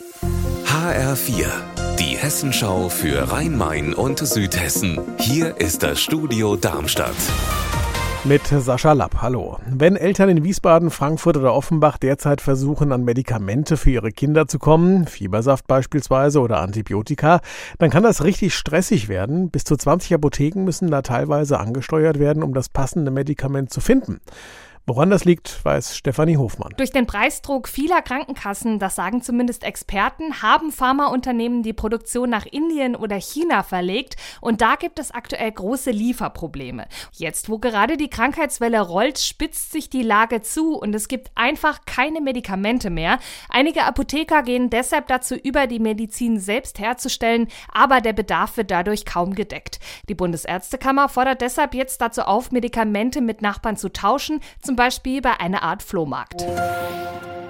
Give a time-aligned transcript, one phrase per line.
[0.00, 1.46] HR4,
[1.98, 5.00] die Hessenschau für Rhein-Main und Südhessen.
[5.18, 7.16] Hier ist das Studio Darmstadt.
[8.22, 9.58] Mit Sascha Lapp, hallo.
[9.68, 14.60] Wenn Eltern in Wiesbaden, Frankfurt oder Offenbach derzeit versuchen, an Medikamente für ihre Kinder zu
[14.60, 17.40] kommen, Fiebersaft beispielsweise oder Antibiotika,
[17.78, 19.50] dann kann das richtig stressig werden.
[19.50, 24.20] Bis zu 20 Apotheken müssen da teilweise angesteuert werden, um das passende Medikament zu finden.
[24.88, 26.72] Woran das liegt, weiß Stefanie Hofmann.
[26.78, 32.96] Durch den Preisdruck vieler Krankenkassen, das sagen zumindest Experten, haben Pharmaunternehmen die Produktion nach Indien
[32.96, 36.86] oder China verlegt und da gibt es aktuell große Lieferprobleme.
[37.12, 41.80] Jetzt, wo gerade die Krankheitswelle rollt, spitzt sich die Lage zu und es gibt einfach
[41.84, 43.18] keine Medikamente mehr.
[43.50, 49.04] Einige Apotheker gehen deshalb dazu über, die Medizin selbst herzustellen, aber der Bedarf wird dadurch
[49.04, 49.80] kaum gedeckt.
[50.08, 55.40] Die Bundesärztekammer fordert deshalb jetzt dazu auf, Medikamente mit Nachbarn zu tauschen, zum Beispiel bei
[55.40, 56.46] einer Art Flohmarkt.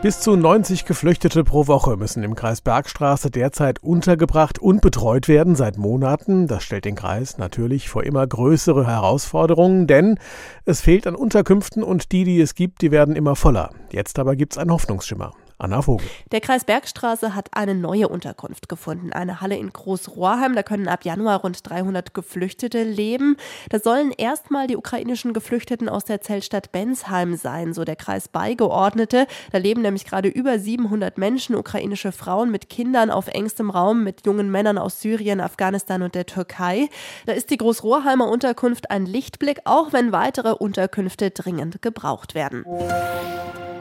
[0.00, 5.54] Bis zu 90 Geflüchtete pro Woche müssen im Kreis Bergstraße derzeit untergebracht und betreut werden
[5.54, 6.46] seit Monaten.
[6.46, 10.18] Das stellt den Kreis natürlich vor immer größere Herausforderungen, denn
[10.64, 13.70] es fehlt an Unterkünften und die, die es gibt, die werden immer voller.
[13.90, 15.32] Jetzt aber gibt es einen Hoffnungsschimmer.
[15.60, 16.06] Anna Vogel.
[16.30, 20.54] Der Kreis Bergstraße hat eine neue Unterkunft gefunden, eine Halle in Großrohrheim.
[20.54, 23.36] Da können ab Januar rund 300 Geflüchtete leben.
[23.68, 29.26] Da sollen erstmal die ukrainischen Geflüchteten aus der Zeltstadt Bensheim sein, so der Kreis Beigeordnete.
[29.50, 34.24] Da leben nämlich gerade über 700 Menschen, ukrainische Frauen mit Kindern auf engstem Raum, mit
[34.26, 36.88] jungen Männern aus Syrien, Afghanistan und der Türkei.
[37.26, 42.64] Da ist die Großrohrheimer Unterkunft ein Lichtblick, auch wenn weitere Unterkünfte dringend gebraucht werden.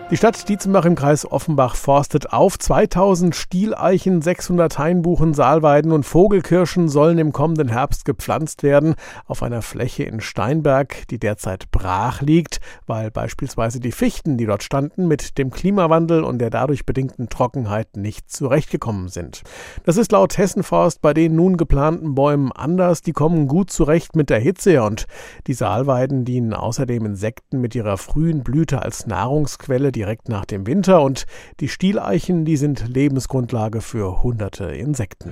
[0.10, 2.58] Die Stadt Dietzenbach im Kreis Offenbach forstet auf.
[2.58, 9.62] 2000 Stieleichen, 600 Hainbuchen, Saalweiden und Vogelkirschen sollen im kommenden Herbst gepflanzt werden auf einer
[9.62, 15.38] Fläche in Steinberg, die derzeit brach liegt, weil beispielsweise die Fichten, die dort standen, mit
[15.38, 19.44] dem Klimawandel und der dadurch bedingten Trockenheit nicht zurechtgekommen sind.
[19.84, 23.02] Das ist laut Hessenforst bei den nun geplanten Bäumen anders.
[23.02, 25.06] Die kommen gut zurecht mit der Hitze und
[25.48, 31.02] die Saalweiden dienen außerdem Insekten mit ihrer frühen Blüte als Nahrungsquelle direkt nach dem Winter
[31.02, 31.26] und
[31.60, 35.32] die Stieleichen, die sind Lebensgrundlage für hunderte Insekten.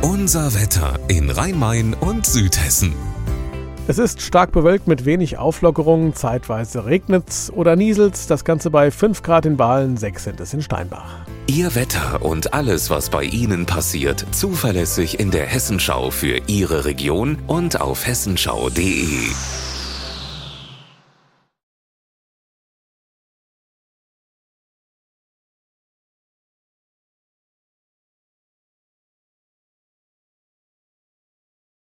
[0.00, 2.94] Unser Wetter in Rhein-Main und Südhessen.
[3.88, 9.22] Es ist stark bewölkt mit wenig Auflockerungen, zeitweise regnet's oder nieselt's, das Ganze bei 5
[9.22, 11.26] Grad in Bahlen, 6 sind es in Steinbach.
[11.46, 17.38] Ihr Wetter und alles, was bei Ihnen passiert, zuverlässig in der Hessenschau für Ihre Region
[17.46, 19.28] und auf hessenschau.de.